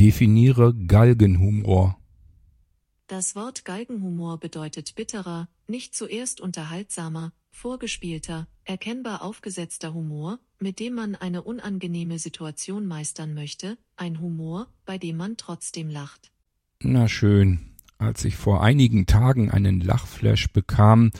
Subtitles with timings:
[0.00, 1.98] Definiere Galgenhumor.
[3.06, 11.16] Das Wort Galgenhumor bedeutet bitterer, nicht zuerst unterhaltsamer, vorgespielter, erkennbar aufgesetzter Humor, mit dem man
[11.16, 16.32] eine unangenehme Situation meistern möchte, ein Humor, bei dem man trotzdem lacht.
[16.82, 17.60] Na schön.
[17.98, 21.10] Als ich vor einigen Tagen einen Lachflash bekam,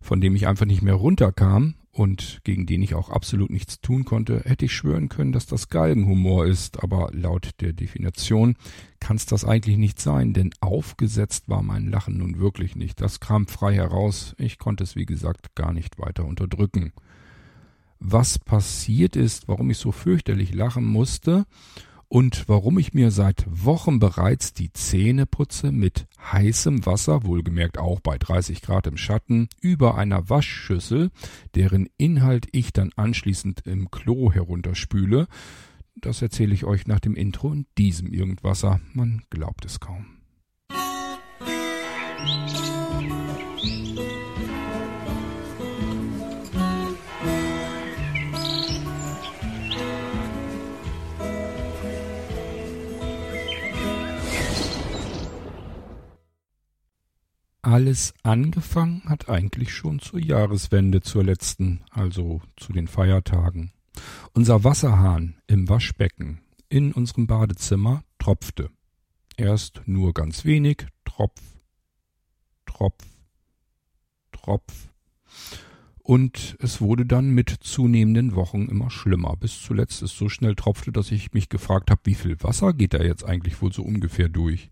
[0.00, 4.04] von dem ich einfach nicht mehr runterkam, und gegen den ich auch absolut nichts tun
[4.06, 8.56] konnte, hätte ich schwören können, dass das Galgenhumor ist, aber laut der Definition
[8.98, 13.00] kann es das eigentlich nicht sein, denn aufgesetzt war mein Lachen nun wirklich nicht.
[13.02, 16.92] Das kam frei heraus, ich konnte es wie gesagt gar nicht weiter unterdrücken.
[18.00, 21.44] Was passiert ist, warum ich so fürchterlich lachen musste
[22.12, 28.00] und warum ich mir seit Wochen bereits die Zähne putze mit heißem Wasser, wohlgemerkt auch
[28.00, 31.10] bei 30 Grad im Schatten, über einer Waschschüssel,
[31.54, 35.26] deren Inhalt ich dann anschließend im Klo herunterspüle,
[35.96, 38.78] das erzähle ich euch nach dem Intro in diesem Irgendwasser.
[38.92, 40.18] Man glaubt es kaum.
[57.72, 63.72] Alles angefangen hat eigentlich schon zur Jahreswende, zur letzten, also zu den Feiertagen.
[64.34, 68.68] Unser Wasserhahn im Waschbecken in unserem Badezimmer tropfte.
[69.38, 71.40] Erst nur ganz wenig, Tropf,
[72.66, 73.06] Tropf,
[74.32, 74.90] Tropf.
[75.96, 80.92] Und es wurde dann mit zunehmenden Wochen immer schlimmer, bis zuletzt es so schnell tropfte,
[80.92, 84.28] dass ich mich gefragt habe, wie viel Wasser geht da jetzt eigentlich wohl so ungefähr
[84.28, 84.70] durch.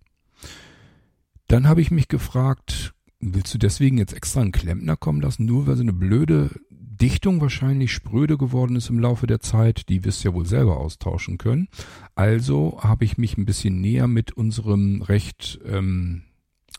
[1.51, 5.67] Dann habe ich mich gefragt, willst du deswegen jetzt extra einen Klempner kommen lassen, nur
[5.67, 10.23] weil so eine blöde Dichtung wahrscheinlich spröde geworden ist im Laufe der Zeit, die wirst
[10.23, 11.67] ja wohl selber austauschen können.
[12.15, 16.23] Also habe ich mich ein bisschen näher mit unserem recht, ähm,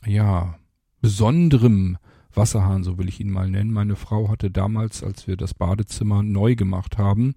[0.06, 0.58] ja,
[1.02, 1.98] besonderem
[2.32, 3.74] Wasserhahn, so will ich ihn mal nennen.
[3.74, 7.34] Meine Frau hatte damals, als wir das Badezimmer neu gemacht haben,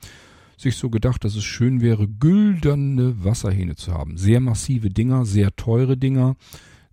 [0.56, 4.16] sich so gedacht, dass es schön wäre, gülderne Wasserhähne zu haben.
[4.16, 6.38] Sehr massive Dinger, sehr teure Dinger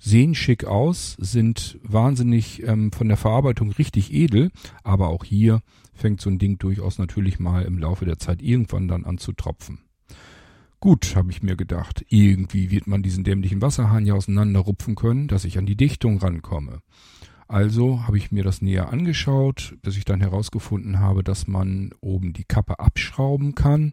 [0.03, 4.51] sehen schick aus, sind wahnsinnig ähm, von der Verarbeitung richtig edel,
[4.83, 5.63] aber auch hier
[5.95, 9.33] fängt so ein Ding durchaus natürlich mal im Laufe der Zeit irgendwann dann an zu
[9.33, 9.79] tropfen.
[10.81, 15.45] Gut, habe ich mir gedacht, irgendwie wird man diesen dämlichen Wasserhahn ja auseinanderrupfen können, dass
[15.45, 16.81] ich an die Dichtung rankomme.
[17.47, 22.33] Also habe ich mir das näher angeschaut, bis ich dann herausgefunden habe, dass man oben
[22.33, 23.93] die Kappe abschrauben kann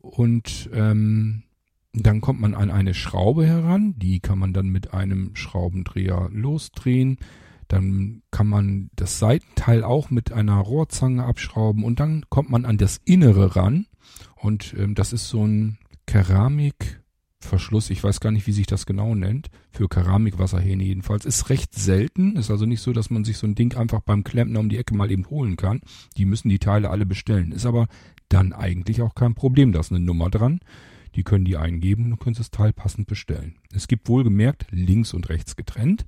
[0.00, 1.44] und ähm,
[1.92, 7.18] dann kommt man an eine Schraube heran, die kann man dann mit einem Schraubendreher losdrehen.
[7.66, 12.78] Dann kann man das Seitenteil auch mit einer Rohrzange abschrauben und dann kommt man an
[12.78, 13.86] das Innere ran.
[14.36, 17.90] Und ähm, das ist so ein Keramikverschluss.
[17.90, 19.50] Ich weiß gar nicht, wie sich das genau nennt.
[19.70, 21.26] Für Keramikwasserhähne jedenfalls.
[21.26, 22.36] Ist recht selten.
[22.36, 24.78] Ist also nicht so, dass man sich so ein Ding einfach beim Klempner um die
[24.78, 25.82] Ecke mal eben holen kann.
[26.16, 27.52] Die müssen die Teile alle bestellen.
[27.52, 27.86] Ist aber
[28.30, 29.72] dann eigentlich auch kein Problem.
[29.72, 30.60] Da ist eine Nummer dran.
[31.14, 33.56] Die können die eingeben und können das Teil passend bestellen.
[33.72, 36.06] Es gibt wohlgemerkt links und rechts getrennt.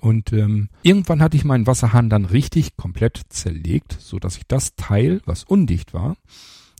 [0.00, 4.76] Und ähm, irgendwann hatte ich meinen Wasserhahn dann richtig komplett zerlegt, so dass ich das
[4.76, 6.16] Teil, was undicht war,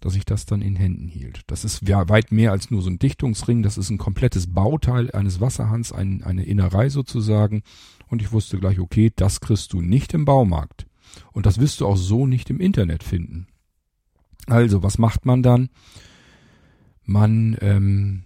[0.00, 1.42] dass ich das dann in Händen hielt.
[1.48, 3.62] Das ist weit mehr als nur so ein Dichtungsring.
[3.62, 7.62] Das ist ein komplettes Bauteil eines Wasserhahns, ein, eine Innerei sozusagen.
[8.06, 10.86] Und ich wusste gleich, okay, das kriegst du nicht im Baumarkt.
[11.32, 13.48] Und das wirst du auch so nicht im Internet finden.
[14.46, 15.68] Also, was macht man dann?
[17.10, 18.22] Man ähm,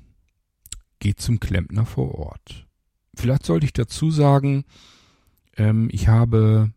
[0.98, 2.66] geht zum Klempner vor Ort.
[3.15, 4.65] Vielleicht sollte ich dazu sagen,
[5.56, 6.72] ähm, ich habe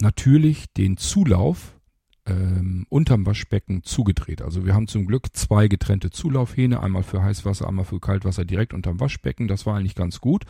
[0.00, 1.78] natürlich den Zulauf
[2.26, 4.42] ähm, unterm Waschbecken zugedreht.
[4.42, 8.74] Also wir haben zum Glück zwei getrennte Zulaufhähne, einmal für Heißwasser, einmal für Kaltwasser direkt
[8.74, 9.46] unterm Waschbecken.
[9.46, 10.46] Das war eigentlich ganz gut.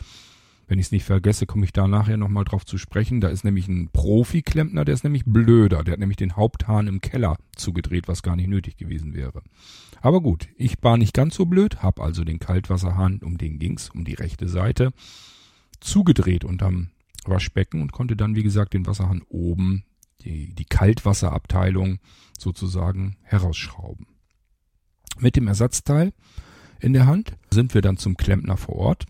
[0.67, 3.21] Wenn ich es nicht vergesse, komme ich da nachher nochmal drauf zu sprechen.
[3.21, 5.83] Da ist nämlich ein Profi-Klempner, der ist nämlich blöder.
[5.83, 9.43] Der hat nämlich den Haupthahn im Keller zugedreht, was gar nicht nötig gewesen wäre.
[10.05, 13.89] Aber gut, ich war nicht ganz so blöd, hab also den Kaltwasserhahn, um den ging's,
[13.89, 14.93] um die rechte Seite,
[15.79, 16.91] zugedreht unterm
[17.25, 19.83] Waschbecken und konnte dann, wie gesagt, den Wasserhahn oben,
[20.21, 21.97] die, die Kaltwasserabteilung
[22.37, 24.05] sozusagen herausschrauben.
[25.17, 26.13] Mit dem Ersatzteil
[26.79, 29.07] in der Hand sind wir dann zum Klempner vor Ort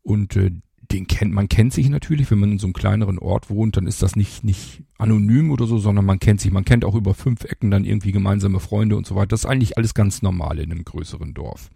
[0.00, 0.52] und äh,
[0.90, 3.86] den kennt, man kennt sich natürlich, wenn man in so einem kleineren Ort wohnt, dann
[3.86, 6.50] ist das nicht, nicht anonym oder so, sondern man kennt sich.
[6.52, 9.28] Man kennt auch über fünf Ecken dann irgendwie gemeinsame Freunde und so weiter.
[9.28, 11.70] Das ist eigentlich alles ganz normal in einem größeren Dorf.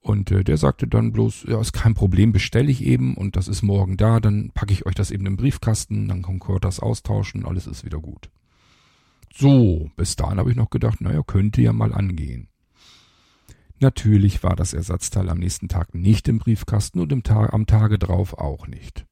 [0.00, 3.46] Und äh, der sagte dann bloß, ja, ist kein Problem, bestelle ich eben und das
[3.46, 6.80] ist morgen da, dann packe ich euch das eben im Briefkasten, dann kann Kurt das
[6.80, 8.28] austauschen, alles ist wieder gut.
[9.32, 12.48] So, bis dahin habe ich noch gedacht, naja, könnte ja mal angehen.
[13.82, 17.98] Natürlich war das Ersatzteil am nächsten Tag nicht im Briefkasten und im Tag, am Tage
[17.98, 19.04] drauf auch nicht.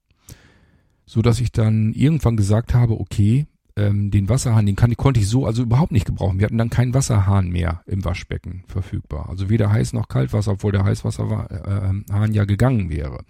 [1.06, 5.28] So dass ich dann irgendwann gesagt habe, okay, ähm, den Wasserhahn, den kann, konnte ich
[5.28, 6.38] so also überhaupt nicht gebrauchen.
[6.38, 9.28] Wir hatten dann keinen Wasserhahn mehr im Waschbecken verfügbar.
[9.28, 13.24] Also weder Heiß noch Kaltwasser, obwohl der Heißwasserhahn äh, ja gegangen wäre.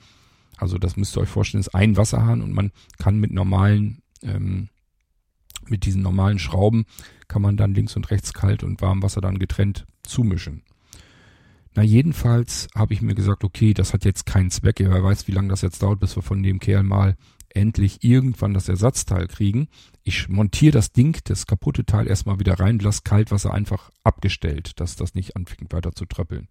[0.59, 4.69] Also das müsst ihr euch vorstellen, ist ein Wasserhahn und man kann mit normalen, ähm,
[5.69, 6.85] mit diesen normalen Schrauben
[7.29, 10.65] kann man dann links und rechts kalt und warm Wasser dann getrennt zumischen.
[11.75, 14.81] Na jedenfalls habe ich mir gesagt, okay, das hat jetzt keinen Zweck.
[14.81, 17.17] Wer weiß, wie lange das jetzt dauert, bis wir von dem Kerl mal
[17.55, 19.69] endlich irgendwann das Ersatzteil kriegen.
[20.03, 24.97] Ich montiere das Ding, das kaputte Teil erstmal wieder rein, lass Kaltwasser einfach abgestellt, dass
[24.97, 26.49] das nicht anfängt weiter zu tröppeln.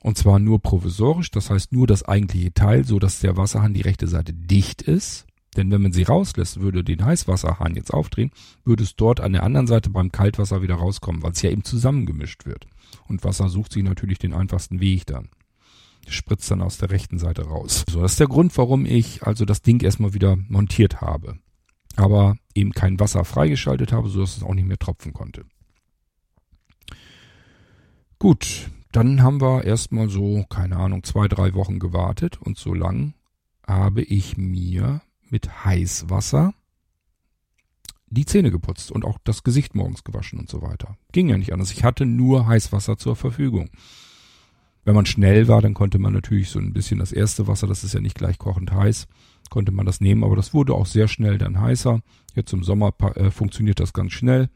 [0.00, 3.82] Und zwar nur provisorisch, das heißt nur das eigentliche Teil, so dass der Wasserhahn die
[3.82, 5.26] rechte Seite dicht ist.
[5.58, 8.30] Denn wenn man sie rauslässt, würde den Heißwasserhahn jetzt aufdrehen,
[8.64, 11.64] würde es dort an der anderen Seite beim Kaltwasser wieder rauskommen, weil es ja eben
[11.64, 12.66] zusammengemischt wird.
[13.08, 15.28] Und Wasser sucht sich natürlich den einfachsten Weg dann
[16.06, 17.84] spritzt dann aus der rechten Seite raus.
[17.88, 21.38] So, das ist der Grund, warum ich also das Ding erstmal wieder montiert habe.
[21.96, 25.44] Aber eben kein Wasser freigeschaltet habe, so dass es auch nicht mehr tropfen konnte.
[28.18, 33.14] Gut, dann haben wir erstmal so, keine Ahnung, zwei, drei Wochen gewartet und so lang
[33.66, 36.54] habe ich mir mit Heißwasser
[38.10, 40.96] die Zähne geputzt und auch das Gesicht morgens gewaschen und so weiter.
[41.12, 41.72] Ging ja nicht anders.
[41.72, 43.70] Ich hatte nur Heißwasser zur Verfügung.
[44.84, 47.84] Wenn man schnell war, dann konnte man natürlich so ein bisschen das erste Wasser, das
[47.84, 49.06] ist ja nicht gleich kochend heiß,
[49.50, 52.00] konnte man das nehmen, aber das wurde auch sehr schnell dann heißer.
[52.34, 54.48] Jetzt im Sommer äh, funktioniert das ganz schnell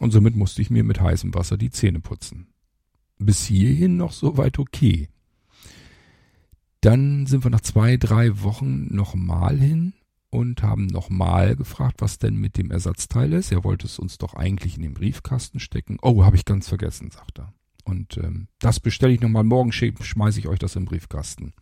[0.00, 2.48] und somit musste ich mir mit heißem Wasser die Zähne putzen.
[3.18, 5.08] Bis hierhin noch soweit okay.
[6.84, 9.94] Dann sind wir nach zwei, drei Wochen nochmal hin
[10.28, 13.50] und haben nochmal gefragt, was denn mit dem Ersatzteil ist.
[13.52, 15.96] Er wollte es uns doch eigentlich in den Briefkasten stecken.
[16.02, 17.54] Oh, habe ich ganz vergessen, sagt er.
[17.84, 19.44] Und ähm, das bestelle ich nochmal.
[19.44, 21.54] Morgen schmeiße ich euch das im Briefkasten.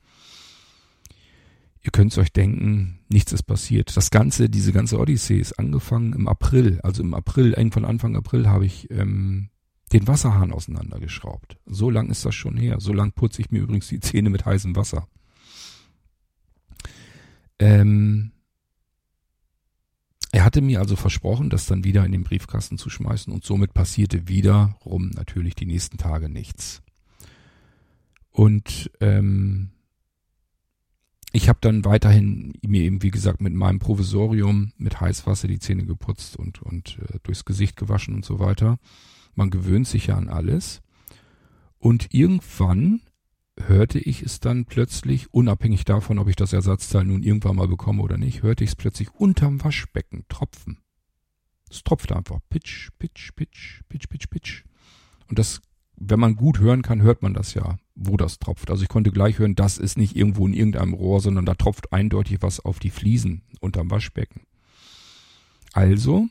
[1.82, 3.96] Ihr könnt es euch denken, nichts ist passiert.
[3.96, 6.80] Das Ganze, diese ganze Odyssee ist angefangen im April.
[6.82, 9.50] Also im April, irgendwann Anfang April habe ich ähm,
[9.92, 11.58] den Wasserhahn auseinandergeschraubt.
[11.66, 12.80] So lang ist das schon her.
[12.80, 15.06] So lang putze ich mir übrigens die Zähne mit heißem Wasser.
[17.58, 18.32] Ähm,
[20.32, 23.74] er hatte mir also versprochen, das dann wieder in den Briefkasten zu schmeißen und somit
[23.74, 26.82] passierte wiederum natürlich die nächsten Tage nichts.
[28.30, 29.72] Und ähm,
[31.32, 35.84] ich habe dann weiterhin mir eben, wie gesagt, mit meinem Provisorium mit Heißwasser die Zähne
[35.84, 38.78] geputzt und, und äh, durchs Gesicht gewaschen und so weiter.
[39.34, 40.82] Man gewöhnt sich ja an alles.
[41.78, 43.00] Und irgendwann
[43.58, 48.02] hörte ich es dann plötzlich, unabhängig davon, ob ich das Ersatzteil nun irgendwann mal bekomme
[48.02, 50.78] oder nicht, hörte ich es plötzlich unterm Waschbecken tropfen.
[51.70, 52.38] Es tropfte einfach.
[52.50, 54.64] Pitch, pitch, pitch, pitch, pitch, pitch.
[55.28, 55.60] Und das,
[55.96, 58.70] wenn man gut hören kann, hört man das ja, wo das tropft.
[58.70, 61.92] Also ich konnte gleich hören, das ist nicht irgendwo in irgendeinem Rohr, sondern da tropft
[61.92, 64.42] eindeutig was auf die Fliesen unterm Waschbecken.
[65.72, 66.28] Also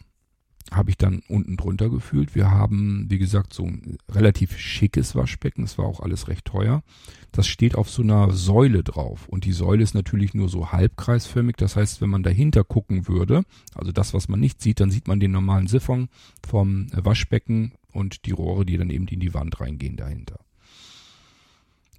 [0.71, 2.35] habe ich dann unten drunter gefühlt.
[2.35, 5.63] Wir haben, wie gesagt, so ein relativ schickes Waschbecken.
[5.63, 6.83] Es war auch alles recht teuer.
[7.31, 9.27] Das steht auf so einer Säule drauf.
[9.27, 11.55] Und die Säule ist natürlich nur so halbkreisförmig.
[11.57, 13.43] Das heißt, wenn man dahinter gucken würde,
[13.75, 16.09] also das, was man nicht sieht, dann sieht man den normalen Siphon
[16.45, 20.39] vom Waschbecken und die Rohre, die dann eben in die Wand reingehen dahinter.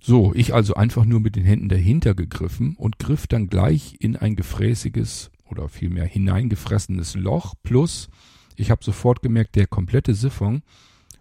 [0.01, 4.17] So, ich also einfach nur mit den Händen dahinter gegriffen und griff dann gleich in
[4.17, 8.09] ein gefräßiges oder vielmehr hineingefressenes Loch plus
[8.57, 10.63] ich habe sofort gemerkt, der komplette Siphon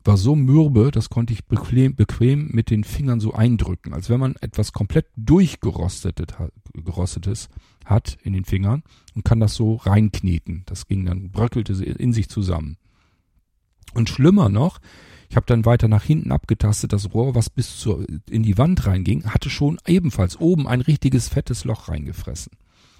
[0.03, 4.19] war so mürbe, das konnte ich bequem, bequem mit den Fingern so eindrücken, als wenn
[4.19, 6.35] man etwas komplett durchgerostetes
[6.73, 7.49] gerostetes
[7.85, 8.83] hat in den Fingern
[9.15, 10.63] und kann das so reinkneten.
[10.65, 12.77] Das ging dann, bröckelte in sich zusammen.
[13.93, 14.79] Und schlimmer noch,
[15.29, 18.85] ich habe dann weiter nach hinten abgetastet, das Rohr, was bis zur, in die Wand
[18.85, 22.53] reinging, hatte schon ebenfalls oben ein richtiges fettes Loch reingefressen.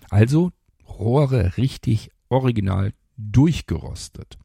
[0.10, 0.52] Also
[0.88, 4.38] Rohre richtig original durchgerostet.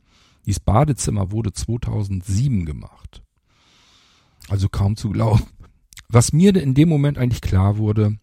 [0.46, 3.22] Dieses Badezimmer wurde 2007 gemacht.
[4.48, 5.42] Also kaum zu glauben.
[6.08, 8.18] Was mir in dem Moment eigentlich klar wurde,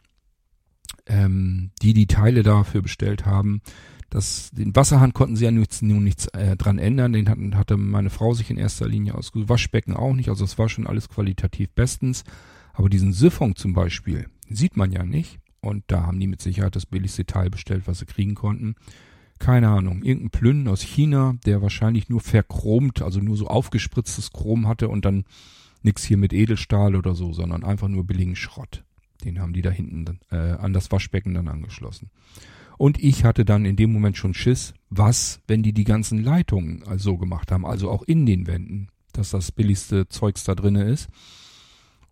[1.06, 3.62] ähm, die die Teile dafür bestellt haben,
[4.10, 7.14] dass den Wasserhahn konnten sie ja nun nichts, nichts äh, dran ändern.
[7.14, 9.50] Den hatten, hatte meine Frau sich in erster Linie ausgesucht.
[9.50, 10.30] Waschbecken auch nicht.
[10.30, 12.24] Also es war schon alles qualitativ bestens.
[12.74, 15.40] Aber diesen Siphon zum Beispiel sieht man ja nicht.
[15.62, 18.76] Und da haben die mit Sicherheit das billigste Teil bestellt, was sie kriegen konnten
[19.40, 24.68] keine Ahnung, irgendein Plünnen aus China, der wahrscheinlich nur verchromt, also nur so aufgespritztes Chrom
[24.68, 25.25] hatte und dann
[25.82, 28.84] nix hier mit Edelstahl oder so, sondern einfach nur billigen Schrott.
[29.24, 32.10] Den haben die da hinten äh, an das Waschbecken dann angeschlossen.
[32.78, 36.84] Und ich hatte dann in dem Moment schon Schiss, was, wenn die die ganzen Leitungen
[36.98, 41.08] so gemacht haben, also auch in den Wänden, dass das billigste Zeugs da drinne ist.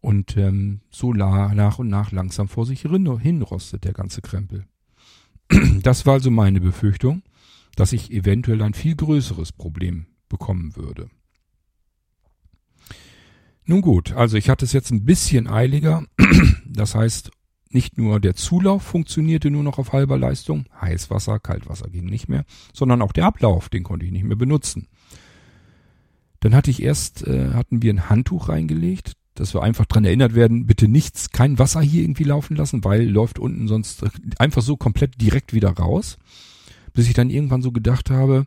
[0.01, 4.65] Und ähm, so nach und nach langsam vor sich hin, hinrostet der ganze Krempel.
[5.81, 7.23] Das war also meine Befürchtung,
[7.75, 11.09] dass ich eventuell ein viel größeres Problem bekommen würde.
[13.65, 16.05] Nun gut, also ich hatte es jetzt ein bisschen eiliger.
[16.73, 17.31] Das heißt,
[17.69, 22.45] nicht nur der Zulauf funktionierte nur noch auf halber Leistung, Heißwasser, Kaltwasser ging nicht mehr,
[22.73, 24.87] sondern auch der Ablauf, den konnte ich nicht mehr benutzen.
[26.39, 30.35] Dann hatte ich erst, äh, hatten wir ein Handtuch reingelegt, dass wir einfach dran erinnert
[30.35, 34.03] werden, bitte nichts, kein Wasser hier irgendwie laufen lassen, weil läuft unten sonst
[34.39, 36.17] einfach so komplett direkt wieder raus.
[36.93, 38.45] Bis ich dann irgendwann so gedacht habe,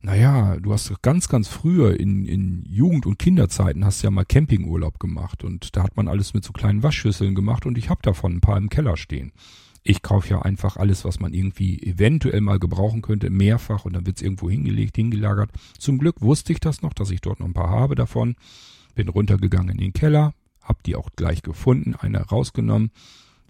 [0.00, 5.00] naja, du hast ganz, ganz früher in, in Jugend- und Kinderzeiten hast ja mal Campingurlaub
[5.00, 8.34] gemacht und da hat man alles mit so kleinen Waschschüsseln gemacht und ich habe davon
[8.34, 9.32] ein paar im Keller stehen.
[9.82, 14.06] Ich kaufe ja einfach alles, was man irgendwie eventuell mal gebrauchen könnte, mehrfach und dann
[14.06, 15.50] wird's irgendwo hingelegt, hingelagert.
[15.78, 18.36] Zum Glück wusste ich das noch, dass ich dort noch ein paar habe davon.
[18.96, 22.90] Bin runtergegangen in den Keller, hab die auch gleich gefunden, eine rausgenommen,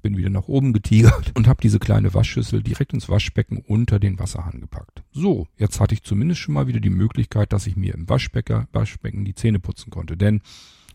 [0.03, 4.19] bin wieder nach oben getigert und habe diese kleine Waschschüssel direkt ins Waschbecken unter den
[4.19, 5.03] Wasserhahn gepackt.
[5.12, 8.69] So, jetzt hatte ich zumindest schon mal wieder die Möglichkeit, dass ich mir im Waschbecker,
[8.73, 10.17] Waschbecken die Zähne putzen konnte.
[10.17, 10.43] Denn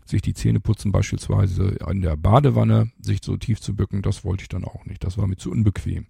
[0.04, 4.42] sich die Zähne putzen beispielsweise in der Badewanne, sich so tief zu bücken, das wollte
[4.42, 5.02] ich dann auch nicht.
[5.02, 6.06] Das war mir zu unbequem.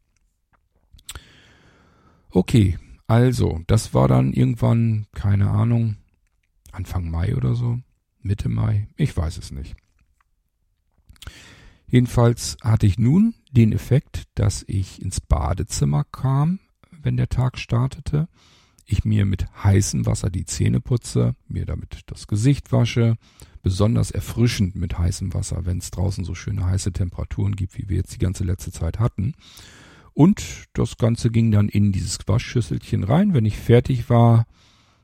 [2.30, 5.96] Okay, also, das war dann irgendwann, keine Ahnung,
[6.72, 7.78] Anfang Mai oder so,
[8.22, 9.76] Mitte Mai, ich weiß es nicht.
[11.86, 16.58] Jedenfalls hatte ich nun den Effekt, dass ich ins Badezimmer kam,
[16.90, 18.28] wenn der Tag startete,
[18.86, 23.16] ich mir mit heißem Wasser die Zähne putze, mir damit das Gesicht wasche,
[23.62, 27.96] besonders erfrischend mit heißem Wasser, wenn es draußen so schöne heiße Temperaturen gibt, wie wir
[27.96, 29.34] jetzt die ganze letzte Zeit hatten.
[30.14, 33.34] Und das Ganze ging dann in dieses Waschschüsselchen rein.
[33.34, 34.46] Wenn ich fertig war,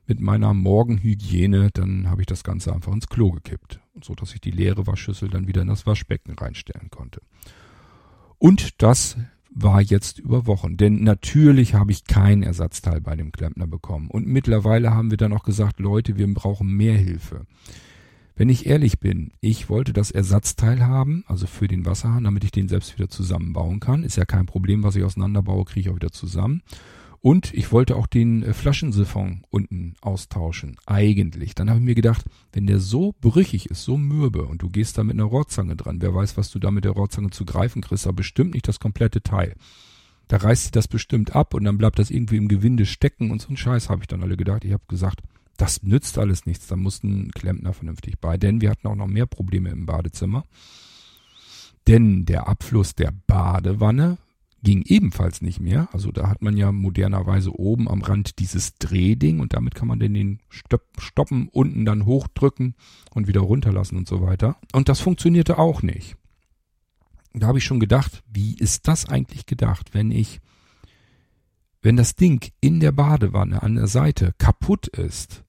[0.09, 4.41] mit meiner Morgenhygiene, dann habe ich das Ganze einfach ins Klo gekippt, so dass ich
[4.41, 7.21] die leere Waschschüssel dann wieder in das Waschbecken reinstellen konnte.
[8.39, 9.17] Und das
[9.51, 14.09] war jetzt über Wochen, denn natürlich habe ich kein Ersatzteil bei dem Klempner bekommen.
[14.09, 17.47] Und mittlerweile haben wir dann auch gesagt, Leute, wir brauchen mehr Hilfe.
[18.37, 22.53] Wenn ich ehrlich bin, ich wollte das Ersatzteil haben, also für den Wasserhahn, damit ich
[22.53, 24.05] den selbst wieder zusammenbauen kann.
[24.05, 26.63] Ist ja kein Problem, was ich auseinanderbaue, kriege ich auch wieder zusammen.
[27.21, 30.77] Und ich wollte auch den äh, Flaschensiphon unten austauschen.
[30.87, 31.55] Eigentlich.
[31.55, 34.99] Dann habe ich mir gedacht, wenn der so brüchig ist, so mürbe und du gehst
[34.99, 37.83] da mit einer Rohrzange dran, wer weiß, was du da mit der Rohrzange zu greifen
[37.83, 39.55] kriegst, aber bestimmt nicht das komplette Teil.
[40.29, 43.41] Da reißt sie das bestimmt ab und dann bleibt das irgendwie im Gewinde stecken und
[43.41, 44.65] so ein Scheiß habe ich dann alle gedacht.
[44.65, 45.23] Ich habe gesagt,
[45.57, 49.09] das nützt alles nichts, da muss ein Klempner vernünftig bei, denn wir hatten auch noch
[49.09, 50.45] mehr Probleme im Badezimmer.
[51.89, 54.19] Denn der Abfluss der Badewanne
[54.63, 55.89] ging ebenfalls nicht mehr.
[55.93, 60.01] Also da hat man ja modernerweise oben am Rand dieses Drehding und damit kann man
[60.01, 60.41] denn den
[60.99, 62.75] Stoppen unten dann hochdrücken
[63.15, 64.57] und wieder runterlassen und so weiter.
[64.73, 66.17] Und das funktionierte auch nicht.
[67.35, 70.41] Da habe ich schon gedacht, wie ist das eigentlich gedacht, wenn ich,
[71.83, 75.45] wenn das Ding in der Badewanne an der Seite kaputt ist,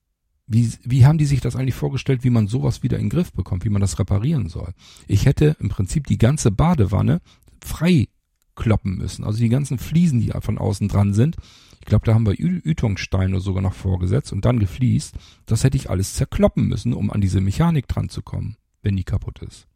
[0.46, 3.32] wie, wie haben die sich das eigentlich vorgestellt, wie man sowas wieder in den Griff
[3.32, 4.72] bekommt, wie man das reparieren soll?
[5.06, 7.20] Ich hätte im Prinzip die ganze Badewanne
[7.62, 8.08] frei
[8.56, 9.24] kloppen müssen.
[9.24, 11.36] Also die ganzen Fliesen, die von außen dran sind.
[11.80, 15.14] Ich glaube, da haben wir Ütungssteine sogar noch vorgesetzt und dann gefliest.
[15.46, 19.04] Das hätte ich alles zerkloppen müssen, um an diese Mechanik dran zu kommen, wenn die
[19.04, 19.66] kaputt ist.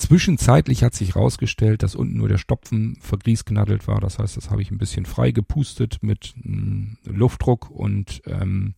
[0.00, 4.00] Zwischenzeitlich hat sich herausgestellt, dass unten nur der Stopfen vergriesknaddelt war.
[4.00, 8.74] Das heißt, das habe ich ein bisschen frei gepustet mit mm, Luftdruck und ähm,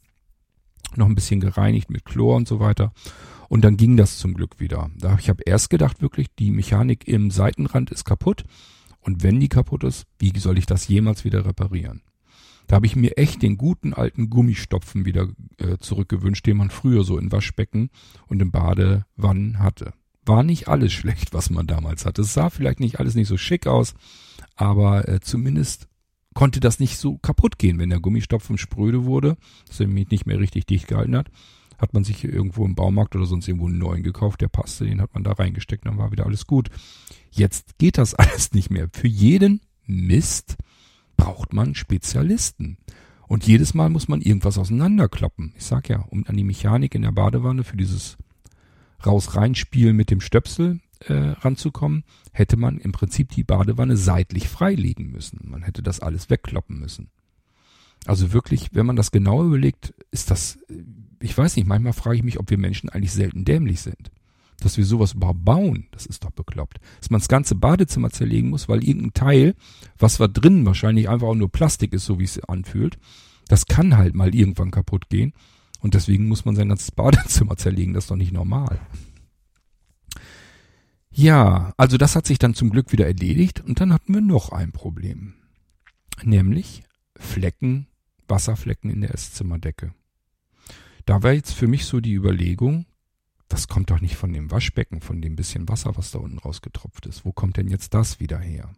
[0.96, 2.92] noch ein bisschen gereinigt mit Chlor und so weiter.
[3.52, 4.90] Und dann ging das zum Glück wieder.
[4.96, 8.44] Da ich habe erst gedacht, wirklich, die Mechanik im Seitenrand ist kaputt.
[9.02, 12.00] Und wenn die kaputt ist, wie soll ich das jemals wieder reparieren?
[12.66, 15.28] Da habe ich mir echt den guten alten Gummistopfen wieder
[15.58, 17.90] äh, zurückgewünscht, den man früher so in Waschbecken
[18.26, 19.92] und in Badewannen hatte.
[20.24, 22.22] War nicht alles schlecht, was man damals hatte.
[22.22, 23.92] Es sah vielleicht nicht alles nicht so schick aus,
[24.56, 25.88] aber äh, zumindest
[26.32, 29.36] konnte das nicht so kaputt gehen, wenn der Gummistopfen spröde wurde,
[29.68, 31.28] dass er mich nicht mehr richtig dicht gehalten hat.
[31.82, 35.00] Hat man sich irgendwo im Baumarkt oder sonst irgendwo einen neuen gekauft, der passte, den
[35.00, 36.70] hat man da reingesteckt, dann war wieder alles gut.
[37.32, 38.88] Jetzt geht das alles nicht mehr.
[38.92, 40.56] Für jeden Mist
[41.16, 42.78] braucht man Spezialisten.
[43.26, 45.54] Und jedes Mal muss man irgendwas auseinanderkloppen.
[45.56, 48.16] Ich sag ja, um an die Mechanik in der Badewanne für dieses
[49.04, 55.40] Raus-Reinspielen mit dem Stöpsel äh, ranzukommen, hätte man im Prinzip die Badewanne seitlich freilegen müssen.
[55.50, 57.10] Man hätte das alles wegkloppen müssen.
[58.06, 60.58] Also wirklich, wenn man das genau überlegt, ist das,
[61.22, 64.10] ich weiß nicht, manchmal frage ich mich, ob wir Menschen eigentlich selten dämlich sind
[64.62, 66.78] dass wir sowas überhaupt bauen, das ist doch bekloppt.
[67.00, 69.54] Dass man das ganze Badezimmer zerlegen muss, weil irgendein Teil,
[69.98, 72.98] was war drin wahrscheinlich einfach auch nur Plastik ist, so wie es anfühlt,
[73.48, 75.32] das kann halt mal irgendwann kaputt gehen.
[75.80, 78.80] Und deswegen muss man sein ganzes Badezimmer zerlegen, das ist doch nicht normal.
[81.10, 84.50] Ja, also das hat sich dann zum Glück wieder erledigt und dann hatten wir noch
[84.50, 85.34] ein Problem.
[86.22, 86.84] Nämlich
[87.16, 87.86] Flecken,
[88.28, 89.92] Wasserflecken in der Esszimmerdecke.
[91.04, 92.86] Da war jetzt für mich so die Überlegung,
[93.48, 97.06] das kommt doch nicht von dem Waschbecken, von dem bisschen Wasser, was da unten rausgetropft
[97.06, 97.24] ist.
[97.24, 98.72] Wo kommt denn jetzt das wieder her?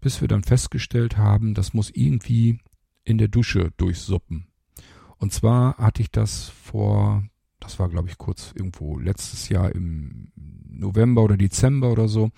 [0.00, 2.58] Bis wir dann festgestellt haben, das muss irgendwie
[3.04, 4.48] in der Dusche durchsuppen.
[5.16, 7.24] Und zwar hatte ich das vor,
[7.60, 10.30] das war glaube ich kurz irgendwo letztes Jahr im
[10.68, 12.30] November oder Dezember oder so,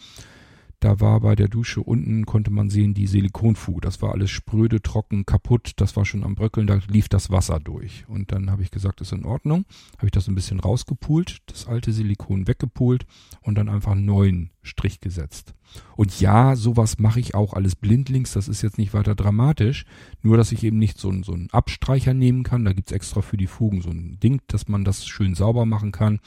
[0.87, 3.81] da war bei der Dusche unten, konnte man sehen, die Silikonfuge.
[3.81, 5.73] Das war alles spröde, trocken, kaputt.
[5.79, 8.05] Das war schon am Bröckeln, da lief das Wasser durch.
[8.07, 9.65] Und dann habe ich gesagt, ist in Ordnung.
[9.97, 13.05] Habe ich das ein bisschen rausgepult, das alte Silikon weggepult
[13.41, 15.55] und dann einfach einen neuen Strich gesetzt.
[15.97, 18.31] Und ja, sowas mache ich auch alles blindlings.
[18.35, 19.87] Das ist jetzt nicht weiter dramatisch.
[20.23, 22.65] Nur, dass ich eben nicht so, so einen Abstreicher nehmen kann.
[22.65, 25.91] Da gibt's extra für die Fugen so ein Ding, dass man das schön sauber machen
[25.91, 26.21] kann.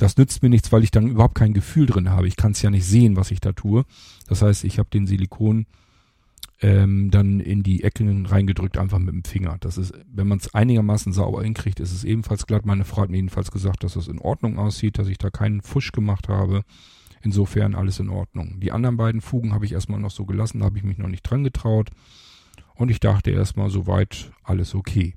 [0.00, 2.26] Das nützt mir nichts, weil ich dann überhaupt kein Gefühl drin habe.
[2.26, 3.84] Ich kann es ja nicht sehen, was ich da tue.
[4.28, 5.66] Das heißt, ich habe den Silikon
[6.62, 9.58] ähm, dann in die Ecken reingedrückt, einfach mit dem Finger.
[9.60, 12.64] Das ist, wenn man es einigermaßen sauber hinkriegt, ist es ebenfalls glatt.
[12.64, 15.60] Meine Frau hat mir jedenfalls gesagt, dass es in Ordnung aussieht, dass ich da keinen
[15.60, 16.62] Fusch gemacht habe.
[17.20, 18.58] Insofern alles in Ordnung.
[18.58, 21.08] Die anderen beiden Fugen habe ich erstmal noch so gelassen, da habe ich mich noch
[21.08, 21.90] nicht dran getraut.
[22.74, 25.14] Und ich dachte erstmal, soweit alles okay.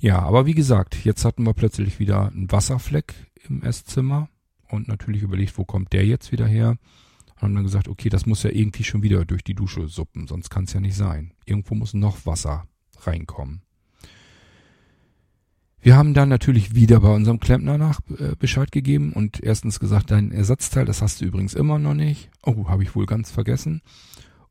[0.00, 3.14] Ja, aber wie gesagt, jetzt hatten wir plötzlich wieder einen Wasserfleck
[3.46, 4.30] im Esszimmer
[4.68, 6.78] und natürlich überlegt, wo kommt der jetzt wieder her?
[7.36, 10.26] Und haben dann gesagt, okay, das muss ja irgendwie schon wieder durch die Dusche suppen,
[10.26, 11.34] sonst kann es ja nicht sein.
[11.44, 12.66] Irgendwo muss noch Wasser
[13.02, 13.60] reinkommen.
[15.82, 20.10] Wir haben dann natürlich wieder bei unserem Klempner nach äh, Bescheid gegeben und erstens gesagt,
[20.10, 22.30] dein Ersatzteil, das hast du übrigens immer noch nicht.
[22.42, 23.82] Oh, habe ich wohl ganz vergessen.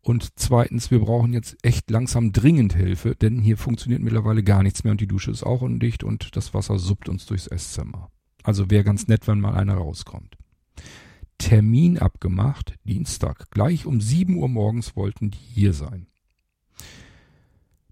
[0.01, 4.83] Und zweitens, wir brauchen jetzt echt langsam dringend Hilfe, denn hier funktioniert mittlerweile gar nichts
[4.83, 8.09] mehr und die Dusche ist auch undicht und das Wasser suppt uns durchs Esszimmer.
[8.43, 10.37] Also wäre ganz nett, wenn mal einer rauskommt.
[11.37, 16.07] Termin abgemacht, Dienstag, gleich um sieben Uhr morgens wollten die hier sein.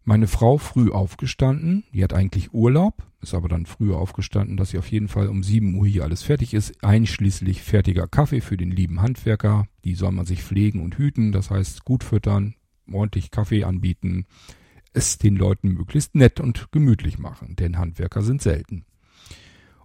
[0.09, 4.77] Meine Frau früh aufgestanden, die hat eigentlich Urlaub, ist aber dann früher aufgestanden, dass sie
[4.77, 8.71] auf jeden Fall um 7 Uhr hier alles fertig ist, einschließlich fertiger Kaffee für den
[8.71, 9.67] lieben Handwerker.
[9.83, 12.55] Die soll man sich pflegen und hüten, das heißt gut füttern,
[12.89, 14.27] ordentlich Kaffee anbieten,
[14.93, 18.85] es den Leuten möglichst nett und gemütlich machen, denn Handwerker sind selten.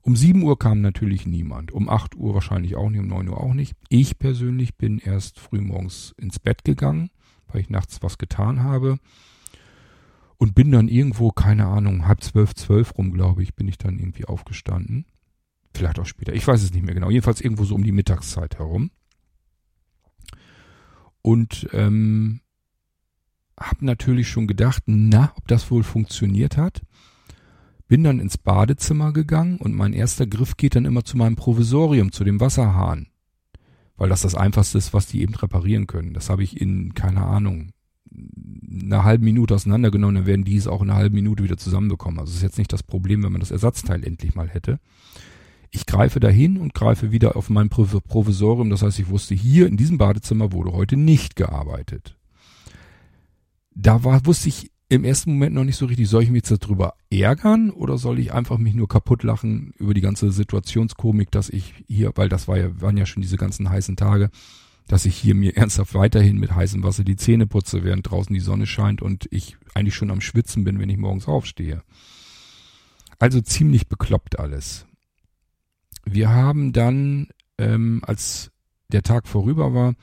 [0.02, 3.40] Um 7 Uhr kam natürlich niemand, um 8 Uhr wahrscheinlich auch nicht, um 9 Uhr
[3.40, 3.74] auch nicht.
[3.88, 7.10] Ich persönlich bin erst frühmorgens ins Bett gegangen,
[7.48, 9.00] weil ich nachts was getan habe
[10.42, 14.00] und bin dann irgendwo, keine Ahnung, halb zwölf, zwölf rum, glaube ich, bin ich dann
[14.00, 15.06] irgendwie aufgestanden.
[15.72, 17.10] Vielleicht auch später, ich weiß es nicht mehr genau.
[17.10, 18.90] Jedenfalls irgendwo so um die Mittagszeit herum.
[21.22, 22.40] Und ähm,
[23.56, 26.82] habe natürlich schon gedacht, na, ob das wohl funktioniert hat.
[27.86, 32.10] Bin dann ins Badezimmer gegangen und mein erster Griff geht dann immer zu meinem Provisorium,
[32.10, 33.06] zu dem Wasserhahn.
[33.94, 36.14] Weil das das Einfachste ist, was die eben reparieren können.
[36.14, 37.70] Das habe ich in, keine Ahnung,
[38.70, 42.18] einer halben Minute auseinandergenommen, dann werden die es auch in einer halben Minute wieder zusammenbekommen.
[42.20, 44.78] Also ist jetzt nicht das Problem, wenn man das Ersatzteil endlich mal hätte.
[45.70, 48.70] Ich greife dahin und greife wieder auf mein Provisorium.
[48.70, 52.16] Das heißt, ich wusste, hier in diesem Badezimmer wurde heute nicht gearbeitet.
[53.74, 56.62] Da war, wusste ich im ersten Moment noch nicht so richtig, soll ich mich jetzt
[56.62, 61.48] darüber ärgern oder soll ich einfach mich nur kaputt lachen über die ganze Situationskomik, dass
[61.48, 64.28] ich hier, weil das war ja, waren ja schon diese ganzen heißen Tage,
[64.92, 68.40] dass ich hier mir ernsthaft weiterhin mit heißem Wasser die Zähne putze, während draußen die
[68.40, 71.82] Sonne scheint und ich eigentlich schon am Schwitzen bin, wenn ich morgens aufstehe.
[73.18, 74.84] Also ziemlich bekloppt alles.
[76.04, 78.50] Wir haben dann, ähm, als
[78.88, 79.94] der Tag vorüber war,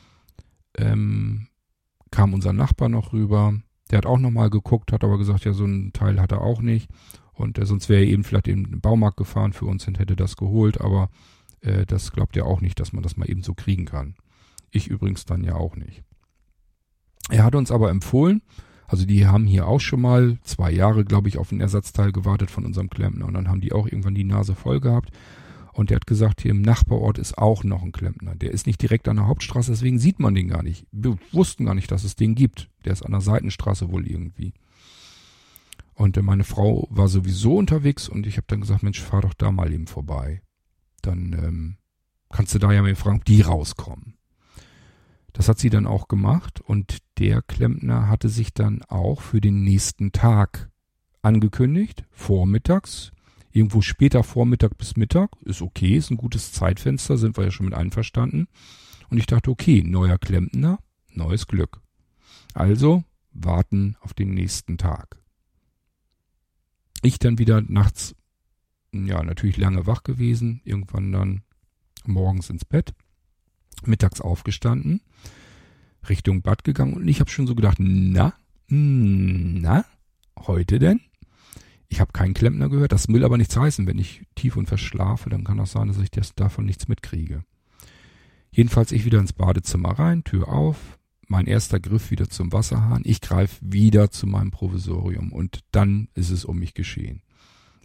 [0.76, 1.50] ähm,
[2.10, 3.54] kam unser Nachbar noch rüber.
[3.92, 6.62] Der hat auch nochmal geguckt, hat aber gesagt, ja, so ein Teil hat er auch
[6.62, 6.90] nicht.
[7.34, 10.16] Und äh, sonst wäre er eben vielleicht in den Baumarkt gefahren für uns und hätte
[10.16, 11.12] das geholt, aber
[11.62, 14.16] äh, das glaubt er auch nicht, dass man das mal eben so kriegen kann.
[14.72, 16.04] Ich übrigens dann ja auch nicht.
[17.30, 18.42] Er hat uns aber empfohlen,
[18.88, 22.50] also die haben hier auch schon mal zwei Jahre, glaube ich, auf ein Ersatzteil gewartet
[22.50, 25.12] von unserem Klempner und dann haben die auch irgendwann die Nase voll gehabt.
[25.74, 28.36] Und der hat gesagt, hier im Nachbarort ist auch noch ein Klempner.
[28.36, 30.88] Der ist nicht direkt an der Hauptstraße, deswegen sieht man den gar nicht.
[30.92, 32.70] Wir wussten gar nicht, dass es den gibt.
[32.84, 34.54] Der ist an der Seitenstraße wohl irgendwie.
[35.94, 39.34] Und äh, meine Frau war sowieso unterwegs und ich habe dann gesagt, Mensch, fahr doch
[39.36, 40.42] da mal eben vorbei.
[41.02, 41.78] Dann ähm,
[42.30, 44.16] kannst du da ja mal fragen, ob die rauskommen.
[45.34, 49.64] Das hat sie dann auch gemacht und der Klempner hatte sich dann auch für den
[49.64, 50.70] nächsten Tag
[51.22, 53.12] angekündigt, vormittags,
[53.52, 57.66] irgendwo später Vormittag bis Mittag, ist okay, ist ein gutes Zeitfenster, sind wir ja schon
[57.66, 58.48] mit einverstanden.
[59.10, 60.80] Und ich dachte, okay, neuer Klempner,
[61.14, 61.82] neues Glück.
[62.54, 65.18] Also warten auf den nächsten Tag.
[67.02, 68.16] Ich dann wieder nachts,
[68.92, 71.44] ja, natürlich lange wach gewesen, irgendwann dann
[72.06, 72.94] morgens ins Bett,
[73.88, 75.02] mittags aufgestanden,
[76.08, 78.34] Richtung Bad gegangen und ich habe schon so gedacht, na,
[78.68, 79.86] na,
[80.38, 81.02] heute denn?
[81.88, 85.30] Ich habe keinen Klempner gehört, das will aber nichts heißen, wenn ich tief und verschlafe,
[85.30, 87.44] dann kann das sein, dass ich das davon nichts mitkriege.
[88.52, 93.22] Jedenfalls ich wieder ins Badezimmer rein, Tür auf, mein erster Griff wieder zum Wasserhahn, ich
[93.22, 97.22] greife wieder zu meinem Provisorium und dann ist es um mich geschehen.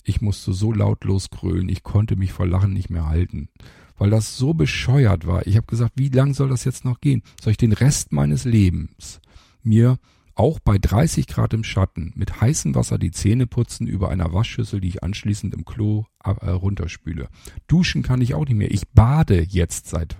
[0.02, 3.48] Ich musste so lautlos grölen, ich konnte mich vor Lachen nicht mehr halten,
[3.96, 5.46] weil das so bescheuert war.
[5.46, 7.22] Ich habe gesagt, wie lang soll das jetzt noch gehen?
[7.40, 9.20] Soll ich den Rest meines Lebens
[9.62, 9.98] mir
[10.34, 14.80] auch bei 30 Grad im Schatten mit heißem Wasser die Zähne putzen über einer Waschschüssel,
[14.80, 17.28] die ich anschließend im Klo äh, runterspüle.
[17.68, 18.72] Duschen kann ich auch nicht mehr.
[18.72, 20.16] Ich bade jetzt seit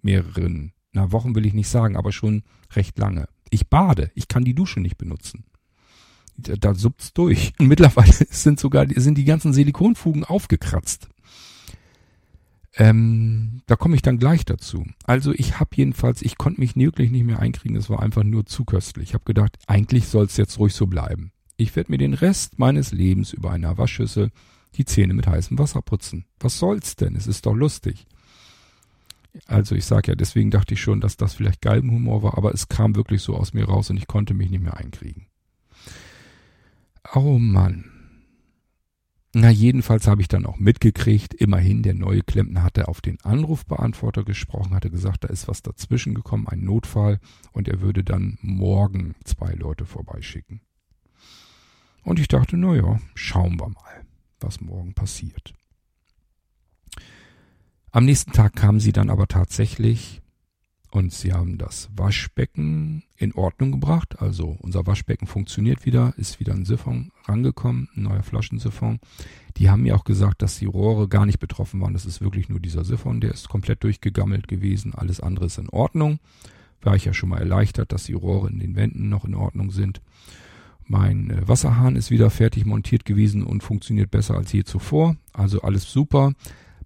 [0.00, 2.42] mehreren, na Wochen will ich nicht sagen, aber schon
[2.74, 3.28] recht lange.
[3.50, 4.10] Ich bade.
[4.14, 5.44] Ich kann die Dusche nicht benutzen
[6.38, 7.52] da suppt's durch.
[7.58, 11.08] Und mittlerweile sind sogar sind die ganzen Silikonfugen aufgekratzt.
[12.80, 14.86] Ähm, da komme ich dann gleich dazu.
[15.04, 17.76] Also ich habe jedenfalls, ich konnte mich wirklich nicht mehr einkriegen.
[17.76, 19.08] Es war einfach nur zu köstlich.
[19.10, 21.32] Ich habe gedacht, eigentlich soll es jetzt ruhig so bleiben.
[21.56, 24.30] Ich werde mir den Rest meines Lebens über einer Waschschüssel
[24.76, 26.24] die Zähne mit heißem Wasser putzen.
[26.38, 27.16] Was soll's denn?
[27.16, 28.06] Es ist doch lustig.
[29.46, 32.68] Also ich sage ja, deswegen dachte ich schon, dass das vielleicht Galgenhumor war, aber es
[32.68, 35.26] kam wirklich so aus mir raus und ich konnte mich nicht mehr einkriegen.
[37.12, 37.87] Oh Mann.
[39.40, 44.24] Na, jedenfalls habe ich dann auch mitgekriegt, immerhin der neue Klempner hatte auf den Anrufbeantworter
[44.24, 47.20] gesprochen, hatte gesagt, da ist was dazwischen gekommen, ein Notfall,
[47.52, 50.60] und er würde dann morgen zwei Leute vorbeischicken.
[52.02, 54.04] Und ich dachte, na ja, schauen wir mal,
[54.40, 55.54] was morgen passiert.
[57.92, 60.20] Am nächsten Tag kamen sie dann aber tatsächlich
[60.90, 64.20] und sie haben das Waschbecken in Ordnung gebracht.
[64.20, 68.98] Also unser Waschbecken funktioniert wieder, ist wieder ein Siphon rangekommen, ein neuer Flaschensiphon.
[69.58, 71.92] Die haben mir auch gesagt, dass die Rohre gar nicht betroffen waren.
[71.92, 74.94] Das ist wirklich nur dieser Siphon, der ist komplett durchgegammelt gewesen.
[74.94, 76.20] Alles andere ist in Ordnung.
[76.80, 79.70] War ich ja schon mal erleichtert, dass die Rohre in den Wänden noch in Ordnung
[79.70, 80.00] sind.
[80.86, 85.16] Mein äh, Wasserhahn ist wieder fertig montiert gewesen und funktioniert besser als je zuvor.
[85.34, 86.32] Also alles super.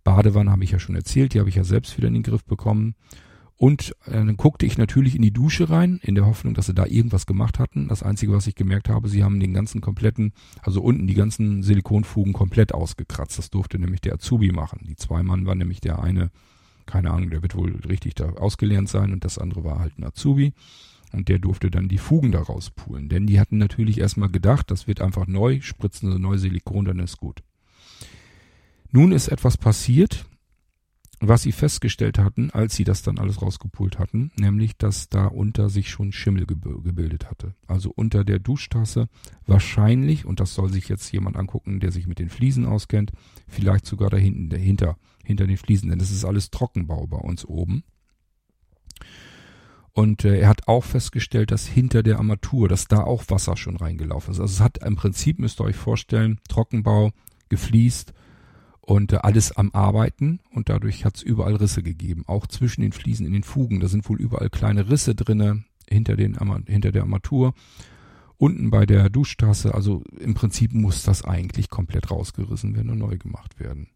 [0.03, 2.45] Badewanne habe ich ja schon erzählt, die habe ich ja selbst wieder in den Griff
[2.45, 2.97] bekommen.
[3.63, 6.75] Und äh, dann guckte ich natürlich in die Dusche rein, in der Hoffnung, dass sie
[6.75, 7.87] da irgendwas gemacht hatten.
[7.87, 11.63] Das Einzige, was ich gemerkt habe, sie haben den ganzen kompletten, also unten die ganzen
[11.63, 13.39] Silikonfugen komplett ausgekratzt.
[13.39, 14.81] Das durfte nämlich der Azubi machen.
[14.89, 16.33] Die zwei Mann war nämlich der eine,
[16.87, 20.03] keine Ahnung, der wird wohl richtig da ausgelernt sein und das andere war halt ein
[20.03, 20.55] Azubi.
[21.13, 23.09] Und der durfte dann die Fugen daraus pulen.
[23.09, 26.99] Denn die hatten natürlich erstmal gedacht, das wird einfach neu, spritzen sie neu Silikon, dann
[26.99, 27.45] ist gut.
[28.91, 30.27] Nun ist etwas passiert,
[31.29, 35.71] was sie festgestellt hatten, als sie das dann alles rausgepult hatten, nämlich, dass da unter
[35.71, 37.55] sich schon Schimmel gebildet hatte.
[37.69, 39.09] Also unter der Duschtasse
[39.47, 43.13] wahrscheinlich, und das soll sich jetzt jemand angucken, der sich mit den Fliesen auskennt,
[43.47, 47.45] vielleicht sogar da hinten, dahinter, hinter den Fliesen, denn das ist alles Trockenbau bei uns
[47.45, 47.85] oben.
[49.93, 53.77] Und äh, er hat auch festgestellt, dass hinter der Armatur, dass da auch Wasser schon
[53.77, 54.41] reingelaufen ist.
[54.41, 57.13] Also es hat im Prinzip, müsst ihr euch vorstellen, Trockenbau,
[57.49, 58.15] gefliest,
[58.83, 62.93] und äh, alles am Arbeiten und dadurch hat es überall Risse gegeben, auch zwischen den
[62.93, 63.81] Fliesen in den Fugen.
[63.81, 67.55] Da sind wohl überall kleine Risse drinne hinter, den, hinter der Armatur,
[68.37, 69.75] unten bei der Duschtasse.
[69.75, 73.89] Also im Prinzip muss das eigentlich komplett rausgerissen werden und neu gemacht werden.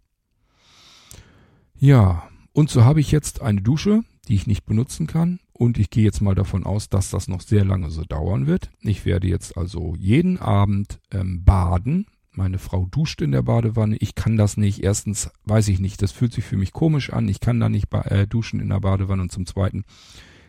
[1.75, 5.41] Ja, und so habe ich jetzt eine Dusche, die ich nicht benutzen kann.
[5.53, 8.71] Und ich gehe jetzt mal davon aus, dass das noch sehr lange so dauern wird.
[8.83, 13.97] Ich werde jetzt also jeden Abend ähm, baden meine Frau duscht in der Badewanne.
[13.97, 14.83] Ich kann das nicht.
[14.83, 17.29] Erstens weiß ich nicht, das fühlt sich für mich komisch an.
[17.29, 19.23] Ich kann da nicht äh, duschen in der Badewanne.
[19.23, 19.85] Und zum Zweiten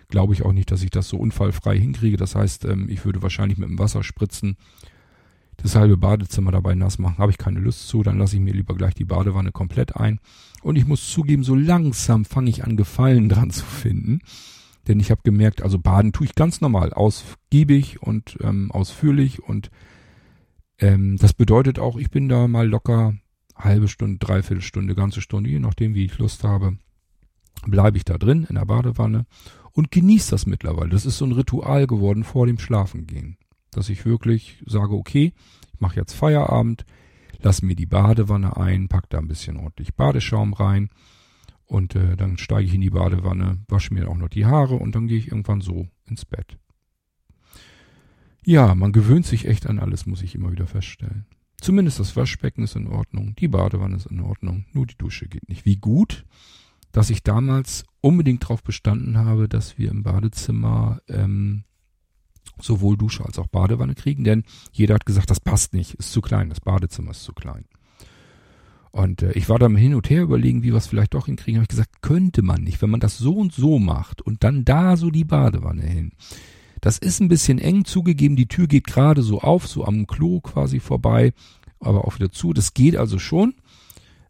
[0.10, 2.17] glaube ich auch nicht, dass ich das so unfallfrei hinkriege.
[2.17, 4.58] Das heißt, ähm, ich würde wahrscheinlich mit dem Wasser spritzen,
[5.58, 7.17] das halbe Badezimmer dabei nass machen.
[7.17, 8.04] Habe ich keine Lust zu.
[8.04, 10.19] Dann lasse ich mir lieber gleich die Badewanne komplett ein.
[10.62, 14.19] Und ich muss zugeben, so langsam fange ich an, Gefallen dran zu finden.
[14.88, 19.69] Denn ich habe gemerkt, also baden tue ich ganz normal, ausgiebig und ähm, ausführlich und
[20.80, 23.13] ähm, das bedeutet auch, ich bin da mal locker
[23.56, 26.78] halbe Stunde, dreiviertel Stunde, ganze Stunde, je nachdem, wie ich Lust habe,
[27.66, 29.26] bleibe ich da drin in der Badewanne
[29.72, 30.90] und genieße das mittlerweile.
[30.90, 33.38] Das ist so ein Ritual geworden vor dem Schlafengehen,
[33.72, 35.34] dass ich wirklich sage, okay,
[35.74, 36.86] ich mache jetzt Feierabend,
[37.42, 40.90] lass mir die Badewanne ein, pack da ein bisschen ordentlich Badeschaum rein
[41.66, 44.96] und äh, dann steige ich in die Badewanne, wasche mir auch noch die Haare und
[44.96, 46.58] dann gehe ich irgendwann so ins Bett.
[48.48, 51.26] Ja, man gewöhnt sich echt an alles, muss ich immer wieder feststellen.
[51.60, 55.50] Zumindest das Waschbecken ist in Ordnung, die Badewanne ist in Ordnung, nur die Dusche geht
[55.50, 55.66] nicht.
[55.66, 56.24] Wie gut,
[56.94, 61.66] dass ich damals unbedingt darauf bestanden habe, dass wir im Badezimmer ähm,
[62.58, 66.22] sowohl Dusche als auch Badewanne kriegen, denn jeder hat gesagt, das passt nicht, ist zu
[66.22, 67.66] klein, das Badezimmer ist zu klein.
[68.92, 71.58] Und äh, ich war da hin und her überlegen, wie wir es vielleicht doch hinkriegen.
[71.58, 74.64] Habe ich gesagt, könnte man nicht, wenn man das so und so macht und dann
[74.64, 76.14] da so die Badewanne hin.
[76.82, 78.36] Das ist ein bisschen eng zugegeben.
[78.36, 81.34] Die Tür geht gerade so auf, so am Klo quasi vorbei,
[81.80, 82.54] aber auch wieder zu.
[82.54, 83.56] Das geht also schon.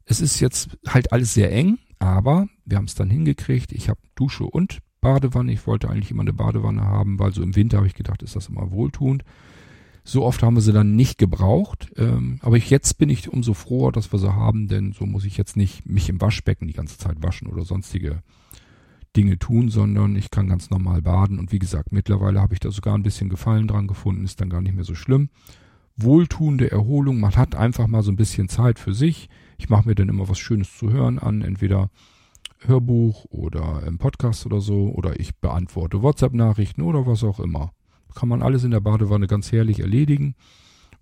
[0.06, 3.72] Es ist jetzt halt alles sehr eng, aber wir haben es dann hingekriegt.
[3.72, 5.52] Ich habe Dusche und Badewanne.
[5.52, 8.36] Ich wollte eigentlich immer eine Badewanne haben, weil so im Winter habe ich gedacht, ist
[8.36, 9.24] das immer wohltuend.
[10.04, 11.92] So oft haben wir sie dann nicht gebraucht.
[11.98, 15.26] Ähm, aber ich, jetzt bin ich umso froher, dass wir sie haben, denn so muss
[15.26, 18.24] ich jetzt nicht mich im Waschbecken die ganze Zeit waschen oder sonstige
[19.18, 21.40] Dinge tun, sondern ich kann ganz normal baden.
[21.40, 24.50] Und wie gesagt, mittlerweile habe ich da sogar ein bisschen Gefallen dran gefunden, ist dann
[24.50, 25.30] gar nicht mehr so schlimm.
[25.96, 29.30] Wohltuende Erholung, man hat einfach mal so ein bisschen Zeit für sich.
[29.58, 31.90] Ich mache mir dann immer was Schönes zu hören an, entweder
[32.60, 37.72] Hörbuch oder im Podcast oder so, oder ich beantworte WhatsApp-Nachrichten oder was auch immer
[38.18, 40.34] kann man alles in der Badewanne ganz herrlich erledigen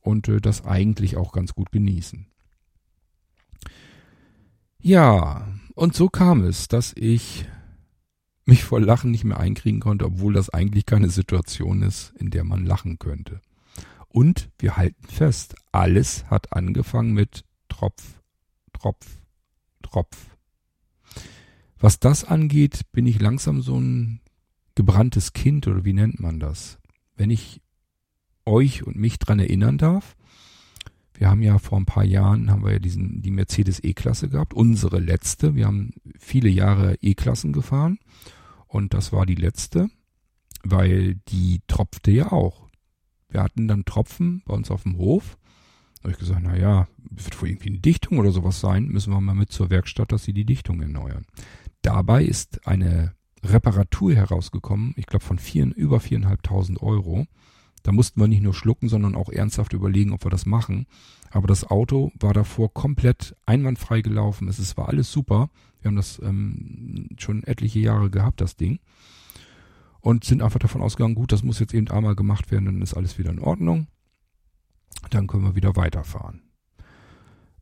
[0.02, 2.28] und äh, das eigentlich auch ganz gut genießen.
[4.82, 7.46] Ja, und so kam es, dass ich
[8.46, 12.44] mich vor Lachen nicht mehr einkriegen konnte, obwohl das eigentlich keine Situation ist, in der
[12.44, 13.42] man lachen könnte.
[14.08, 18.22] Und wir halten fest, alles hat angefangen mit Tropf,
[18.72, 19.20] Tropf,
[19.82, 20.38] Tropf.
[21.78, 24.22] Was das angeht, bin ich langsam so ein
[24.76, 26.78] gebranntes Kind oder wie nennt man das?
[27.16, 27.62] wenn ich
[28.46, 30.16] euch und mich dran erinnern darf,
[31.18, 34.54] wir haben ja vor ein paar Jahren haben wir ja diesen die Mercedes E-Klasse gehabt,
[34.54, 35.56] unsere letzte.
[35.56, 38.00] Wir haben viele Jahre E-Klassen gefahren
[38.76, 39.90] und das war die letzte,
[40.64, 42.70] weil die tropfte ja auch.
[43.30, 45.38] Wir hatten dann Tropfen bei uns auf dem Hof.
[45.96, 49.14] Da habe ich gesagt, na ja, wird wohl irgendwie eine Dichtung oder sowas sein, müssen
[49.14, 51.26] wir mal mit zur Werkstatt, dass sie die Dichtung erneuern.
[51.84, 57.28] Dabei ist eine Reparatur herausgekommen, ich glaube von vier, über viereinhalbtausend Euro.
[57.82, 60.86] Da mussten wir nicht nur schlucken, sondern auch ernsthaft überlegen, ob wir das machen.
[61.32, 64.50] Aber das Auto war davor komplett einwandfrei gelaufen.
[64.50, 65.50] Es war alles super.
[65.86, 68.80] Wir haben das ähm, schon etliche Jahre gehabt, das Ding.
[70.00, 72.96] Und sind einfach davon ausgegangen, gut, das muss jetzt eben einmal gemacht werden, dann ist
[72.96, 73.86] alles wieder in Ordnung.
[75.12, 76.42] Dann können wir wieder weiterfahren.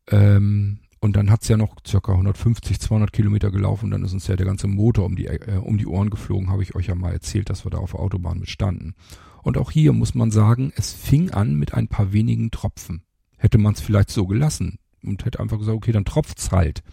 [0.07, 4.37] Ähm, und dann hat's ja noch circa 150, 200 Kilometer gelaufen dann ist uns ja
[4.37, 7.11] der ganze Motor um die, äh, um die Ohren geflogen, habe ich euch ja mal
[7.11, 8.95] erzählt, dass wir da auf der Autobahn mit standen.
[9.41, 13.03] Und auch hier muss man sagen, es fing an mit ein paar wenigen Tropfen.
[13.35, 16.83] Hätte man es vielleicht so gelassen und hätte einfach gesagt, okay, dann tropft's halt.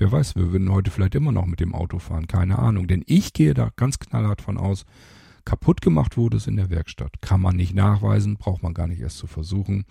[0.00, 2.86] Wer weiß, wir würden heute vielleicht immer noch mit dem Auto fahren, keine Ahnung.
[2.86, 4.86] Denn ich gehe da ganz knallhart von aus,
[5.44, 7.20] kaputt gemacht wurde es in der Werkstatt.
[7.20, 9.84] Kann man nicht nachweisen, braucht man gar nicht erst zu versuchen.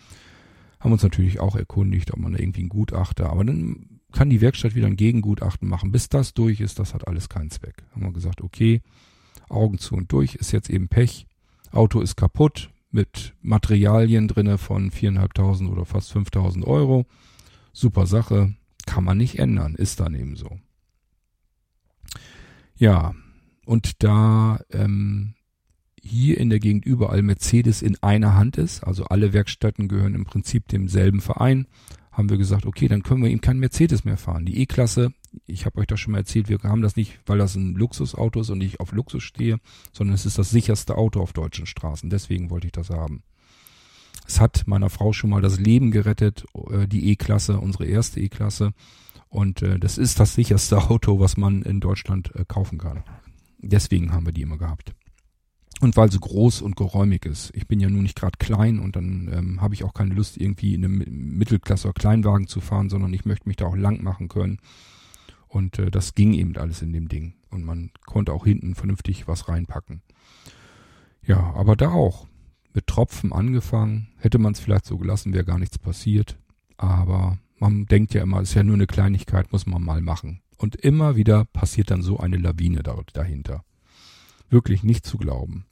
[0.80, 4.42] Haben uns natürlich auch erkundigt, ob man da irgendwie einen Gutachter, aber dann kann die
[4.42, 5.92] Werkstatt wieder ein Gegengutachten machen.
[5.92, 7.84] Bis das durch ist, das hat alles keinen Zweck.
[7.92, 8.82] Haben wir gesagt, okay,
[9.48, 11.28] Augen zu und durch, ist jetzt eben Pech.
[11.72, 17.06] Auto ist kaputt mit Materialien drinne von viereinhalbtausend oder fast fünftausend Euro.
[17.74, 18.56] Super Sache,
[18.90, 20.58] kann man nicht ändern, ist dann eben so.
[22.76, 23.14] Ja,
[23.68, 25.36] und da ähm,
[26.02, 30.26] hier in der Gegend überall Mercedes in einer Hand ist, also alle Werkstätten gehören im
[30.26, 31.68] Prinzip demselben Verein,
[32.12, 34.48] haben wir gesagt, okay, dann können wir ihm kein Mercedes mehr fahren.
[34.48, 35.14] Die E-Klasse,
[35.46, 38.42] ich habe euch das schon mal erzählt, wir haben das nicht, weil das ein Luxusauto
[38.42, 39.60] ist und ich auf Luxus stehe,
[39.94, 42.10] sondern es ist das sicherste Auto auf deutschen Straßen.
[42.10, 43.22] Deswegen wollte ich das haben.
[44.30, 48.74] Es hat meiner Frau schon mal das Leben gerettet, äh, die E-Klasse, unsere erste E-Klasse.
[49.28, 53.04] Und äh, das ist das sicherste Auto, was man in Deutschland äh, kaufen kann.
[53.58, 54.94] Deswegen haben wir die immer gehabt.
[55.82, 57.50] Und weil sie groß und geräumig ist.
[57.56, 60.38] Ich bin ja nun nicht gerade klein und dann ähm, habe ich auch keine Lust,
[60.38, 61.00] irgendwie in einem
[61.40, 64.60] Mittelklasse- oder Kleinwagen zu fahren, sondern ich möchte mich da auch lang machen können.
[65.48, 67.34] Und äh, das ging eben alles in dem Ding.
[67.50, 70.04] Und man konnte auch hinten vernünftig was reinpacken.
[71.26, 72.29] Ja, aber da auch.
[72.74, 74.10] Mit Tropfen angefangen.
[74.18, 76.38] Hätte man es vielleicht so gelassen, wäre gar nichts passiert.
[76.78, 80.42] Aber man denkt ja immer, es ist ja nur eine Kleinigkeit, muss man mal machen.
[80.58, 83.64] Und immer wieder passiert dann so eine Lawine dahinter.
[84.50, 85.66] Wirklich nicht zu glauben.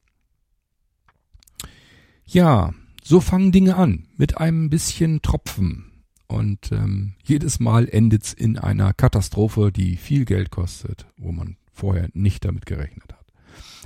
[2.26, 5.92] Ja, so fangen Dinge an, mit einem bisschen Tropfen.
[6.28, 12.10] Und ähm, jedes Mal endet's in einer Katastrophe, die viel Geld kostet, wo man vorher
[12.14, 13.17] nicht damit gerechnet hat.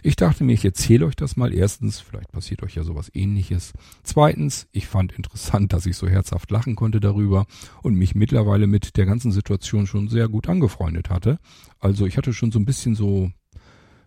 [0.04, 1.54] Ich dachte mir, ich erzähle euch das mal.
[1.54, 3.74] Erstens, vielleicht passiert euch ja sowas ähnliches.
[4.04, 7.46] Zweitens, ich fand interessant, dass ich so herzhaft lachen konnte darüber
[7.84, 11.38] und mich mittlerweile mit der ganzen Situation schon sehr gut angefreundet hatte.
[11.80, 13.32] Also ich hatte schon so ein bisschen so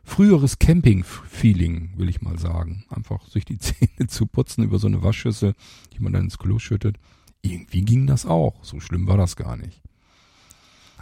[0.02, 2.84] früheres Camping-Feeling, will ich mal sagen.
[2.88, 5.54] Einfach sich die Zähne zu putzen über so eine Waschschüssel,
[5.92, 6.98] die man dann ins Klo schüttet.
[7.42, 8.64] Irgendwie ging das auch.
[8.64, 9.82] So schlimm war das gar nicht.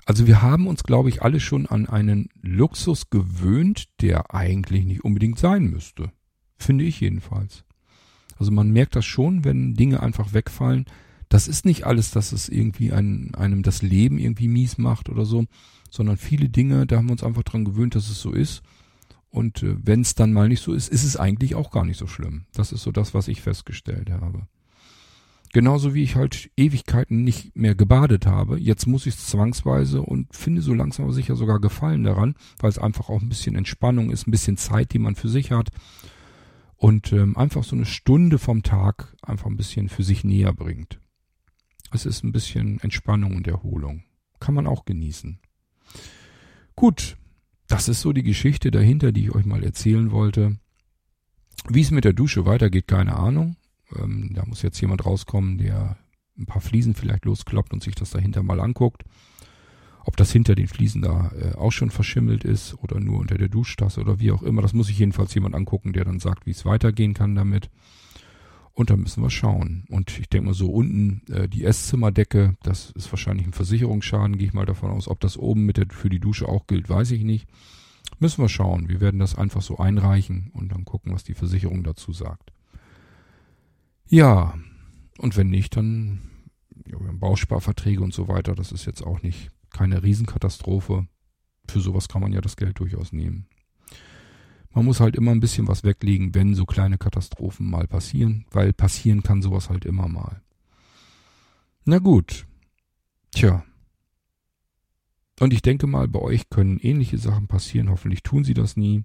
[0.05, 5.05] Also wir haben uns, glaube ich, alle schon an einen Luxus gewöhnt, der eigentlich nicht
[5.05, 6.11] unbedingt sein müsste.
[6.59, 7.65] Finde ich jedenfalls.
[8.37, 10.87] Also man merkt das schon, wenn Dinge einfach wegfallen,
[11.33, 15.25] Das ist nicht alles, dass es irgendwie ein, einem das Leben irgendwie mies macht oder
[15.25, 15.47] so,
[15.91, 18.63] sondern viele Dinge, da haben wir uns einfach dran gewöhnt, dass es so ist.
[19.31, 21.97] Und äh, wenn es dann mal nicht so ist, ist es eigentlich auch gar nicht
[21.97, 22.45] so schlimm.
[22.53, 24.47] Das ist so das, was ich festgestellt habe.
[25.53, 28.59] Genauso wie ich halt Ewigkeiten nicht mehr gebadet habe.
[28.59, 32.71] Jetzt muss ich es zwangsweise und finde so langsam aber sicher sogar Gefallen daran, weil
[32.71, 35.69] es einfach auch ein bisschen Entspannung ist, ein bisschen Zeit, die man für sich hat.
[36.77, 40.99] Und ähm, einfach so eine Stunde vom Tag einfach ein bisschen für sich näher bringt.
[41.93, 44.05] Es ist ein bisschen Entspannung und Erholung.
[44.41, 45.39] Kann man auch genießen.
[46.75, 47.19] Gut,
[47.69, 50.57] das ist so die Geschichte dahinter, die ich euch mal erzählen wollte.
[51.69, 53.57] Wie es mit der Dusche weitergeht, keine Ahnung.
[53.97, 55.97] Ähm, da muss jetzt jemand rauskommen, der
[56.39, 59.05] ein paar Fliesen vielleicht loskloppt und sich das dahinter mal anguckt.
[60.05, 63.49] Ob das hinter den Fliesen da äh, auch schon verschimmelt ist oder nur unter der
[63.49, 66.51] Duschtasse oder wie auch immer, das muss sich jedenfalls jemand angucken, der dann sagt, wie
[66.51, 67.71] es weitergehen kann damit.
[68.75, 69.85] Und da müssen wir schauen.
[69.91, 74.49] Und ich denke mal so unten äh, die Esszimmer-Decke, das ist wahrscheinlich ein Versicherungsschaden, gehe
[74.49, 75.09] ich mal davon aus.
[75.09, 77.47] Ob das oben mit der für die Dusche auch gilt, weiß ich nicht.
[78.19, 78.89] Müssen wir schauen.
[78.89, 82.52] Wir werden das einfach so einreichen und dann gucken, was die Versicherung dazu sagt.
[84.09, 84.59] Ja,
[85.19, 86.33] und wenn nicht, dann
[86.87, 88.55] ja, wir haben Bausparverträge und so weiter.
[88.55, 91.07] Das ist jetzt auch nicht keine Riesenkatastrophe.
[91.69, 93.47] Für sowas kann man ja das Geld durchaus nehmen.
[94.75, 98.73] Man muss halt immer ein bisschen was weglegen, wenn so kleine Katastrophen mal passieren, weil
[98.73, 100.43] passieren kann sowas halt immer mal.
[101.85, 102.47] Na gut.
[103.33, 103.65] Tja.
[105.41, 107.91] Und ich denke mal, bei euch können ähnliche Sachen passieren.
[107.91, 109.05] Hoffentlich tun sie das nie.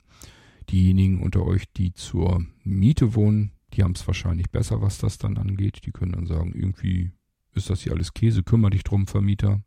[0.70, 5.38] Diejenigen unter euch, die zur Miete wohnen, die haben es wahrscheinlich besser, was das dann
[5.38, 5.86] angeht.
[5.86, 7.12] Die können dann sagen, irgendwie
[7.54, 9.62] ist das hier alles Käse, kümmere dich drum, Vermieter.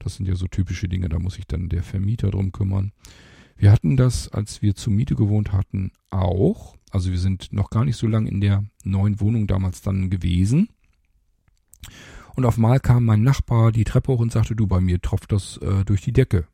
[0.00, 2.92] Das sind ja so typische Dinge, da muss sich dann der Vermieter drum kümmern.
[3.56, 6.76] Wir hatten das, als wir zur Miete gewohnt hatten, auch.
[6.90, 10.68] Also wir sind noch gar nicht so lange in der neuen Wohnung damals dann gewesen.
[12.34, 15.30] Und auf einmal kam mein Nachbar die Treppe hoch und sagte, du, bei mir tropft
[15.30, 16.48] das äh, durch die Decke.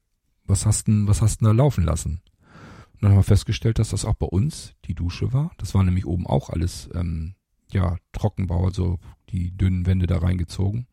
[0.45, 2.21] Was hast denn, was hast denn da laufen lassen?
[3.01, 5.53] Und dann haben wir festgestellt, dass das auch bei uns die Dusche war.
[5.57, 7.35] Das war nämlich oben auch alles, ähm,
[7.73, 8.99] ja, Trockenbau, also
[9.31, 10.87] die dünnen Wände da reingezogen.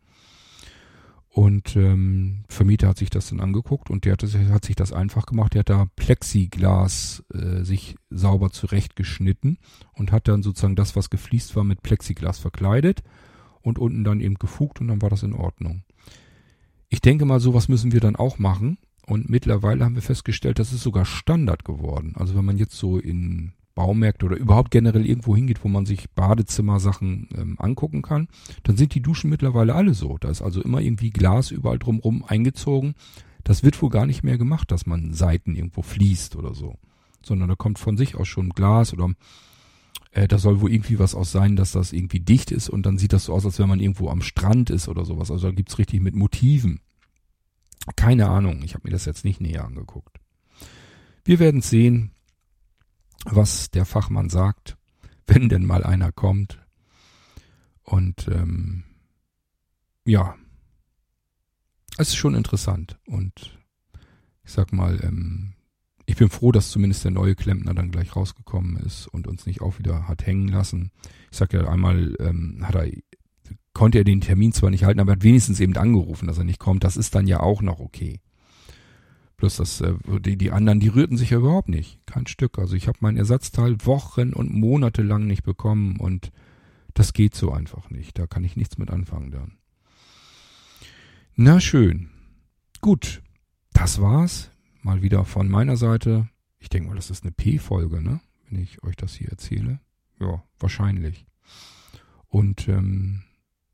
[1.28, 5.26] Und ähm, Vermieter hat sich das dann angeguckt und der hat, hat sich das einfach
[5.26, 5.54] gemacht.
[5.54, 9.60] Der hat da Plexiglas äh, sich sauber zurechtgeschnitten
[9.92, 13.04] und hat dann sozusagen das, was gefliest war, mit Plexiglas verkleidet
[13.62, 15.84] und unten dann eben gefugt und dann war das in Ordnung.
[16.88, 18.78] Ich denke mal, sowas müssen wir dann auch machen.
[19.08, 22.14] Und mittlerweile haben wir festgestellt, das ist sogar Standard geworden.
[22.18, 26.10] Also wenn man jetzt so in Baumärkte oder überhaupt generell irgendwo hingeht, wo man sich
[26.10, 28.28] Badezimmersachen ähm, angucken kann,
[28.64, 30.18] dann sind die Duschen mittlerweile alle so.
[30.18, 32.96] Da ist also immer irgendwie Glas überall drumrum eingezogen.
[33.46, 36.76] Das wird wohl gar nicht mehr gemacht, dass man Seiten irgendwo fließt oder so.
[37.24, 39.12] Sondern da kommt von sich aus schon Glas oder
[40.12, 42.98] äh, da soll wohl irgendwie was aus sein, dass das irgendwie dicht ist und dann
[42.98, 45.32] sieht das so aus, als wenn man irgendwo am Strand ist oder sowas.
[45.32, 46.82] Also da gibt's richtig mit Motiven.
[47.96, 50.20] Keine Ahnung, ich habe mir das jetzt nicht näher angeguckt.
[51.24, 52.12] Wir werden sehen,
[53.26, 54.78] was der Fachmann sagt,
[55.28, 56.60] wenn denn mal einer kommt.
[57.84, 58.84] Und ähm,
[60.06, 60.36] ja,
[61.98, 62.98] es ist schon interessant.
[63.06, 63.58] Und
[64.44, 65.54] ich sag mal, ähm,
[66.06, 69.62] ich bin froh, dass zumindest der neue Klempner dann gleich rausgekommen ist und uns nicht
[69.62, 70.92] auch wieder hat hängen lassen.
[71.32, 72.90] Ich sag ja einmal, ähm, hat er
[73.78, 76.58] konnte er den Termin zwar nicht halten, aber hat wenigstens eben angerufen, dass er nicht
[76.58, 76.84] kommt.
[76.84, 78.22] Das ist dann ja auch noch okay.
[79.38, 82.00] Bloß das, äh, die, die anderen, die rührten sich ja überhaupt nicht.
[82.08, 82.58] Kein Stück.
[82.58, 86.32] Also ich habe mein Ersatzteil Wochen und Monate lang nicht bekommen und
[86.96, 88.18] das geht so einfach nicht.
[88.18, 89.58] Da kann ich nichts mit anfangen dann.
[91.36, 92.10] Na schön.
[92.82, 93.22] Gut.
[93.74, 94.50] Das war's.
[94.82, 96.30] Mal wieder von meiner Seite.
[96.58, 98.22] Ich denke mal, das ist eine P-Folge, ne?
[98.50, 99.80] Wenn ich euch das hier erzähle.
[100.20, 101.28] Ja, wahrscheinlich.
[102.28, 103.22] Und ähm,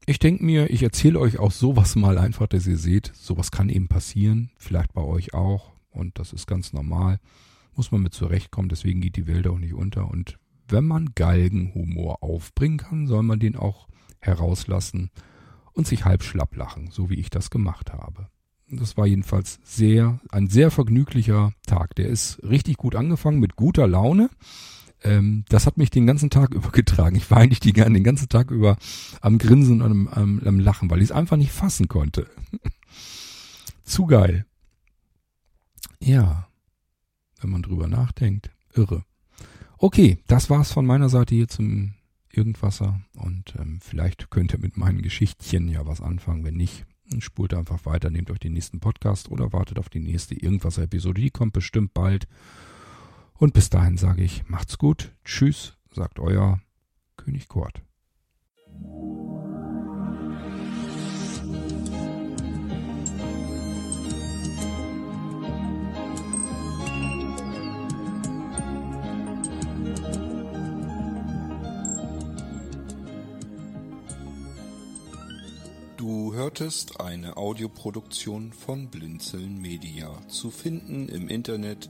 [0.05, 3.69] ich denke mir, ich erzähle euch auch sowas mal einfach, dass ihr seht, sowas kann
[3.69, 7.19] eben passieren, vielleicht bei euch auch und das ist ganz normal.
[7.75, 10.37] Muss man mit zurechtkommen, deswegen geht die Welt auch nicht unter und
[10.67, 13.87] wenn man Galgenhumor aufbringen kann, soll man den auch
[14.19, 15.11] herauslassen
[15.73, 18.27] und sich halb schlapp lachen, so wie ich das gemacht habe.
[18.69, 21.95] Das war jedenfalls sehr, ein sehr vergnüglicher Tag.
[21.95, 24.29] Der ist richtig gut angefangen mit guter Laune
[25.03, 27.15] ähm, das hat mich den ganzen Tag über getragen.
[27.15, 28.77] Ich war eigentlich die, den ganzen Tag über
[29.21, 32.27] am Grinsen und am, am, am Lachen, weil ich es einfach nicht fassen konnte.
[33.83, 34.45] Zu geil.
[35.99, 36.47] Ja,
[37.39, 39.03] wenn man drüber nachdenkt, irre.
[39.77, 41.93] Okay, das war's von meiner Seite hier zum
[42.29, 46.43] Irgendwasser und ähm, vielleicht könnt ihr mit meinen Geschichtchen ja was anfangen.
[46.43, 46.85] Wenn nicht,
[47.19, 51.21] spult einfach weiter, nehmt euch den nächsten Podcast oder wartet auf die nächste Irgendwasser-Episode.
[51.21, 52.27] Die kommt bestimmt bald.
[53.43, 56.61] Und bis dahin sage ich, macht's gut, tschüss, sagt euer
[57.17, 57.81] König Kurt.
[75.97, 81.89] Du hörtest eine Audioproduktion von Blinzeln Media, zu finden im Internet